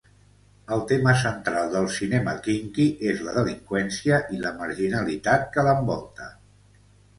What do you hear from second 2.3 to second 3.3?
quinqui és